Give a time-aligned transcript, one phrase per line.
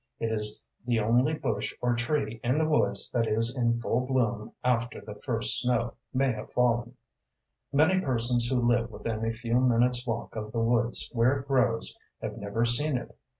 [0.19, 4.51] It is the only bush or tree in the woods that is in full bloom
[4.63, 6.95] after the first snow may have fallen.
[7.71, 11.95] Many persons who live within a few minutes’ walk of the woods where it grows
[12.19, 13.15] have never seen it.